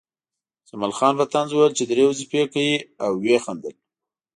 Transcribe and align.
جمال 0.67 0.93
خان 0.97 1.13
په 1.19 1.25
طنز 1.31 1.49
وویل 1.51 1.73
چې 1.77 1.83
درې 1.89 2.03
وظیفې 2.07 2.41
کوې 2.53 2.73
او 3.03 3.11
ویې 3.23 3.37
خندل 3.45 3.73